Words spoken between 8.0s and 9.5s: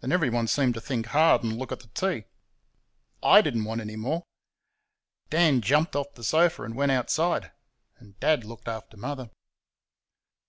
Dad looked after Mother.